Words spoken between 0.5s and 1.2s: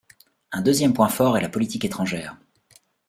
Un deuxième point